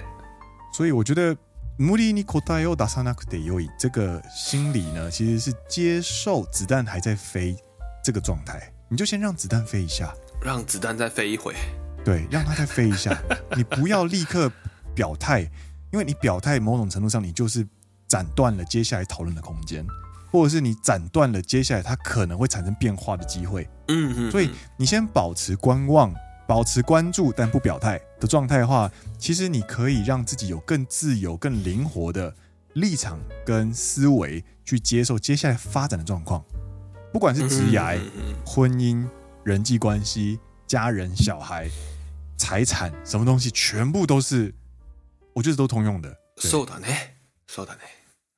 [0.72, 1.36] 所以我觉得
[1.80, 3.68] 无理に答えを出さなくてよい。
[3.76, 7.56] 这个心理呢，其实是接受子弹还在飞
[8.04, 8.72] 这个状态。
[8.88, 11.55] 你就先让子弹飞一下， 让子弹再飞一回。
[12.03, 13.17] 对，让它再飞一下。
[13.55, 14.51] 你不要立刻
[14.95, 15.41] 表态，
[15.91, 17.67] 因为你表态某种程度上，你就是
[18.07, 19.85] 斩断了接下来讨论的空间，
[20.31, 23.67] 或者是你斩断了接下来它可能会产生变化的机会。
[23.87, 24.31] 嗯嗯。
[24.31, 26.13] 所以你先保持观望。
[26.47, 32.33] 保持关注但不表态的状态的话，其实你可以让自己有更自由、更灵活的
[32.73, 36.43] 立场跟思维去接受接下来发展的状况，
[37.13, 37.79] 不管是职业、
[38.43, 39.07] 婚姻、
[39.44, 41.68] 人际关系、家人、小孩、
[42.36, 44.54] 财产，什么东西全部都是，
[45.32, 46.10] 我觉得都通用的。
[46.36, 47.10] そうだね，
[47.48, 47.86] そうだね。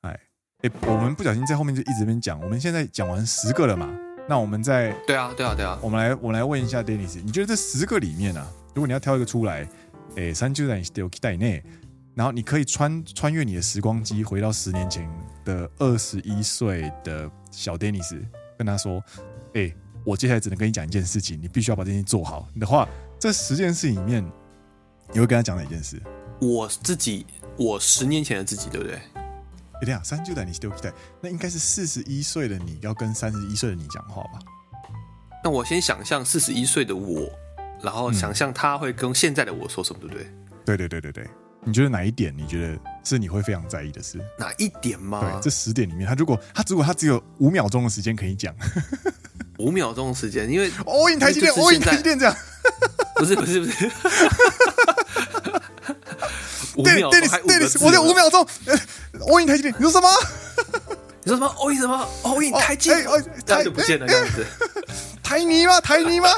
[0.01, 0.19] 哎，
[0.61, 3.89] 哎，我们不小心在后面就一直边讲，我们现在讲完十个了嘛？
[4.29, 8.45] 那我们再对啊，对啊，对啊，我们来，我们来问一下 Dennis，你觉得这十个里面啊，
[8.75, 9.67] 如果你要挑一个出来，
[10.15, 11.63] 诶，三十代你是有期待内，
[12.13, 15.09] 然后你可以穿穿越你的时光机，回到十年前
[15.45, 18.21] 的二十一岁的小 Dennis，
[18.57, 19.01] 跟他说，
[19.53, 19.73] 诶，
[20.04, 22.88] 我接下来只能跟你讲一件事情，你必须要把这件事做好你的话，
[23.18, 24.24] 这十件事里面，
[25.12, 26.00] 你会跟他讲哪一件事？
[26.40, 27.24] 我自己，
[27.56, 28.96] 我十年前的自己，对不对？
[28.96, 34.38] 欸、等下，三十代你是丢期待，那应该是四十一岁的你要跟三十一岁的你讲话吧？
[35.44, 37.28] 那我先想象四十一岁的我，
[37.82, 40.26] 然后想象他会跟现在的我说什么，对不对？
[40.64, 41.30] 对对对对对，
[41.64, 44.18] 你觉得哪一点你觉得是你会非常在意的事？
[44.36, 45.20] 哪一点吗？
[45.20, 48.52] 对，这十点里面，他如果他如果他只有五秒钟的时间可以讲，
[49.58, 52.34] 五秒钟的时间，因为 all in 台积电，all in 台积电这样，
[53.14, 53.90] 不是不是不是。
[56.82, 58.44] 对对，你对你， 我有五秒钟。
[59.20, 60.08] all in 台积电，你说什么？
[61.22, 63.06] 你说什么？all in 什么？all in 台积电，
[63.46, 64.44] 他就不见了这样子。
[65.22, 65.80] 台泥吗？
[65.80, 66.28] 台泥吗？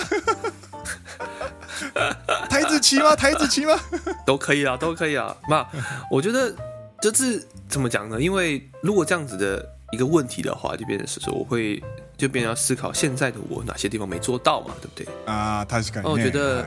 [2.48, 3.14] 台子棋吗？
[3.16, 3.78] 台子棋吗？
[4.26, 5.34] 都可以啊，都可以啊。
[5.48, 5.66] 那
[6.10, 6.54] 我觉得
[7.00, 8.20] 这是怎么讲呢？
[8.20, 11.82] 因为如果这样子的一个问题的话，就变成是说，我会
[12.16, 15.06] 就变成要思考现在的我哪些地方没做到嘛，对不对？
[15.26, 16.64] 啊，他是感觉我觉得。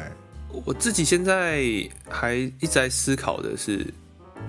[0.66, 1.62] 我自己现在
[2.10, 3.86] 还一直在思考的是，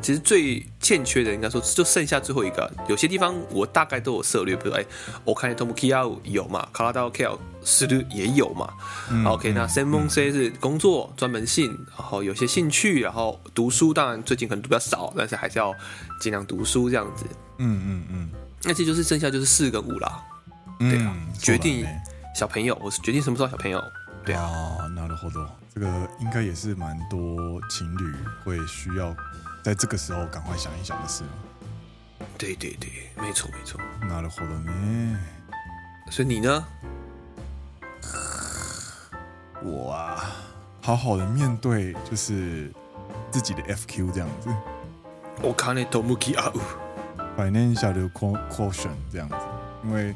[0.02, 2.70] 其实最欠缺的应该说就剩下最后一个。
[2.88, 4.86] 有些地方我大概都有涉猎，比如说哎，
[5.24, 7.26] 我看见 Tomokiya 有嘛，卡拉道 K
[7.64, 8.70] 是的也有嘛。
[9.10, 15.74] 嗯、OK，那 Senmon C 是工作专门性，然后有些兴趣，然后读书，当然最近可能读比较少，但是还是要
[16.20, 17.26] 尽量读书这样子。
[17.60, 18.30] 嗯嗯嗯。
[18.64, 20.22] 那其实就是剩下就是四跟五啦。
[20.80, 21.86] 对啊，嗯、决定
[22.36, 23.82] 小朋友，我是决定什么时候小朋友。
[24.26, 25.48] 对啊，なるほど。
[25.74, 25.88] 这个
[26.20, 28.14] 应该也是蛮多情侣
[28.44, 29.16] 会需要
[29.64, 31.24] 在这个时候赶快想一想的事。
[32.38, 33.80] 对对对，没错没错。
[34.02, 35.18] なるほど呢。
[36.12, 36.66] 所以你呢？
[39.62, 40.32] 我啊，
[40.82, 42.72] 好好的面对就是
[43.32, 44.50] 自己的 FQ 这样子。
[45.42, 46.62] お金と向き合う。
[47.38, 49.36] Financial quotient 这样子，
[49.84, 50.16] 因为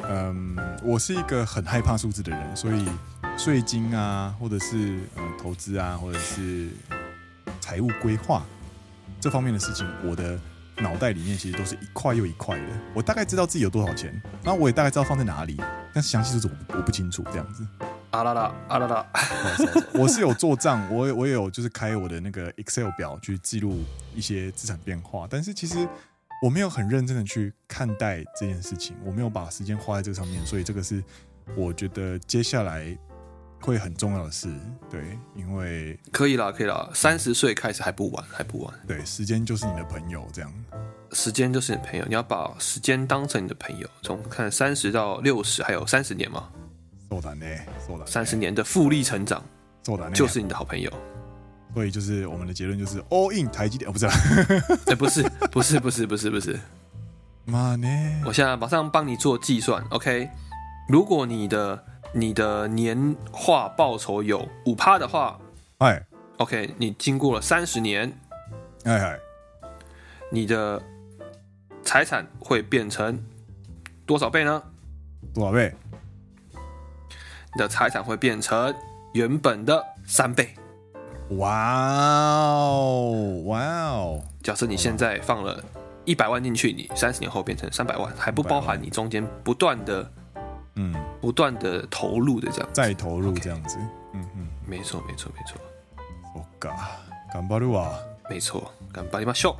[0.00, 2.86] 嗯，我是一个很害怕数字的人，所以。
[3.36, 6.70] 税金啊，或者是呃投资啊，或者是
[7.60, 8.44] 财务规划
[9.23, 10.37] 这方面的事情，我的
[10.79, 12.65] 脑袋里面其实都是一块又一块的。
[12.93, 15.55] 我大概知道自己有多少钱，然后我也大概知道放在哪里，
[15.93, 17.23] 但是详细数字我我不清楚。
[17.31, 17.65] 这样子，
[18.11, 19.07] 啊啦啦啊啦啦，
[19.95, 23.81] 我是有做账，我我也有就是开我的那个 Excel 表去记录
[24.13, 25.87] 一些资产变化，但是其实
[26.41, 31.01] 我没有很认真的去看待这件事情，我没有把时间花在这个上面，所以这个是
[31.55, 32.97] 我觉得接下来。
[33.62, 34.48] 会很重要的事，
[34.90, 38.74] 对，因为可以啦，可以啦，三十岁开始还不晚，还不晚。
[38.86, 40.52] 对，时间就是你的朋友，这样。
[41.12, 43.88] 时间就是你的朋友，你要把时间当成你的朋友。
[44.02, 46.48] 从看三十到六十，还有三十年嘛。
[47.10, 48.06] そうだね，そうだね。
[48.06, 49.42] 三十年的复利成长，
[49.84, 50.92] そうだね，就是你的好朋友。
[51.74, 54.06] 所以就是我们的结论就是 all in 台积电，哦，不是，
[54.86, 56.58] 哎，不是，不是，不是，不是，不是。
[57.44, 57.88] 妈呢？
[58.26, 60.28] 我现在马上帮你做计算，OK？
[60.88, 61.82] 如果你的
[62.15, 65.39] 你的年化报酬有五趴的话，
[65.79, 65.99] 哎
[66.37, 68.15] ，OK，你经过了三十年，
[68.83, 69.19] 哎哎，
[70.31, 70.79] 你的
[71.81, 73.19] 财产会变成
[74.05, 74.61] 多少倍呢？
[75.33, 75.73] 多少倍？
[77.55, 78.75] 你的财产会变成
[79.13, 80.53] 原本的三倍。
[81.37, 84.21] 哇哦，哇哦！
[84.43, 85.63] 假设你现在放了
[86.05, 90.11] 一百万进去，你三十年后变成三百万，还不包含你中间不断的。
[90.74, 93.78] 嗯，不断的投入的这样，再投入这样子，
[94.12, 95.60] 嗯嗯，没错没错没错。
[96.34, 96.70] 我嘎，
[97.34, 97.90] 顽张るわ，
[98.30, 99.56] 没错，顽张りましょう。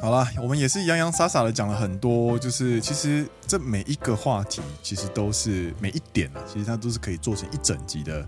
[0.00, 8.26] 好啦，我们也是洋洋洒洒的讲了很多，就是其实这每一个话题，其实都是每一点啊，其实它都是可以做成一整集的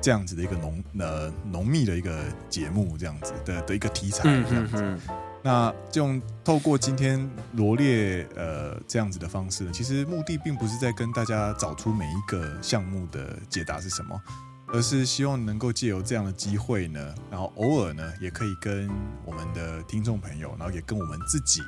[0.00, 4.76] 这样子的一个浓呃浓密的一个节目，这样子的的一个题材，这样子。
[4.76, 5.00] 嗯
[5.43, 14.21] 那用透过今天罗列呃这样子的方式呢，其实目的并不是在跟大家找出每一个项目的解答是什么，
[14.67, 18.87] 而是希望能够借由这样的机会呢，然后偶尔呢也可以跟
[19.25, 21.61] 我们的听众朋友，然后也跟我们自己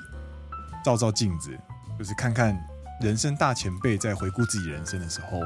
[0.85, 1.49] 照照镜子，
[1.97, 2.55] 就是看看
[3.01, 5.39] 人生大前辈在回顾自己人生的时候，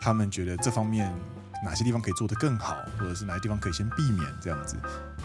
[0.00, 1.12] 他们觉得这方面。
[1.62, 4.76] 哪些地方可以做得更好，或者是哪些地方可以先避免，这样子，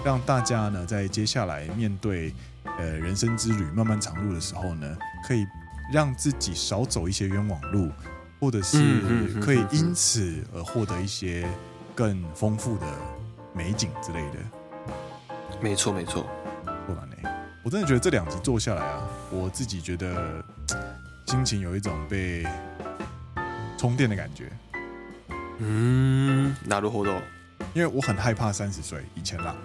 [0.03, 2.33] 让大家呢在接下来面对
[2.77, 5.45] 呃人生之旅漫漫长路的时候呢，可以
[5.91, 7.89] 让自己少走一些冤枉路，
[8.39, 11.47] 或者是可以因此而获得一些
[11.95, 12.85] 更丰富的
[13.53, 14.37] 美景之类的。
[15.61, 16.29] 没错，没错。
[16.85, 17.15] 不然呢，
[17.63, 19.01] 我真的觉得这两集做下来啊，
[19.31, 20.43] 我自己觉得
[21.27, 22.47] 心情有一种被
[23.77, 24.51] 充电的感觉。
[25.59, 27.21] 嗯，哪路活动？
[27.73, 29.55] 因为我很害怕三十岁以前啦。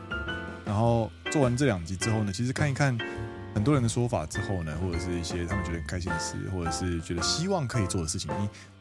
[0.67, 2.99] 然后做完这两集之后呢，其实看一看
[3.55, 8.31] 很多人的说法之后呢，或者是一些他们觉得很开心的事，或者是觉得希望可以做的事情，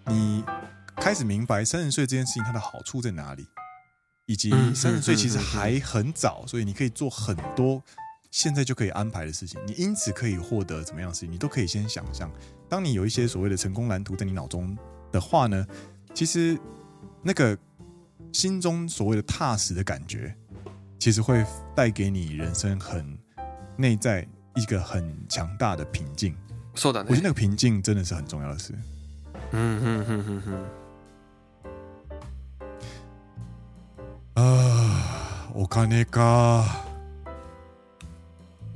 [0.08, 0.44] 你你
[0.96, 3.46] 开始明白三十岁这件事情它的好处在哪里，
[4.26, 7.84] 以及三十岁其实还很早，所以你可以做很多
[8.32, 9.62] 现在就可以安排的事情。
[9.68, 12.32] 你因此可以获得怎么样的事情，你都可以先想象。
[12.68, 14.76] 当你有一些所谓的成功蓝图在你脑中
[15.12, 15.68] 的话呢，
[16.16, 16.58] 其实。
[17.23, 17.57] 那个
[18.33, 20.35] 心中所谓的踏实的感觉，
[20.99, 23.19] 其实会带给你人生很
[23.77, 26.35] 内在一个很强大的平静。
[26.75, 28.73] 说的，我觉得那个平静真的是很重要的事。
[29.53, 30.65] 嗯哼哼哼哼。
[34.35, 36.65] 啊，お金か。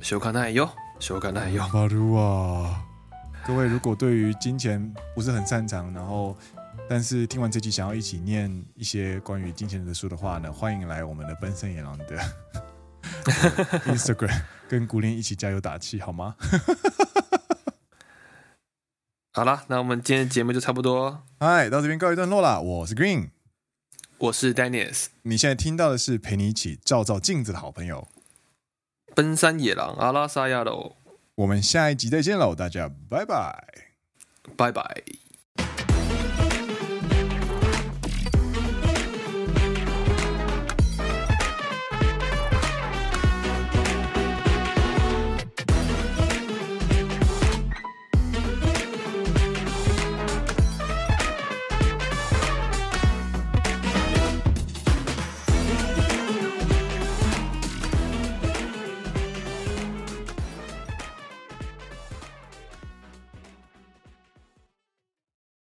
[0.01, 1.67] しょうがないよ，しょうがないよ。
[1.71, 2.83] 巴鲁啊，
[3.45, 6.35] 各位如果对于金钱不是很擅长，然后。
[6.86, 12.18] 但是听完这集，想要一起念一些关于金钱的书的话呢，欢迎来我们的奔森野狼的
[13.86, 16.36] Instagram，跟古林一起加油打气，好吗？
[19.32, 22.60] 好了，那我们今天的节目就差不多，嗨，到这边告一段落了。
[22.60, 23.30] 我是 Green，
[24.18, 28.08] 我是 Dennis，你现在听到的是陪你一起照照镜子的好朋友，
[29.14, 30.96] 奔山野狼阿拉萨亚喽。
[31.36, 33.64] 我们下一集再见喽，大家拜拜，
[34.56, 35.27] 拜拜。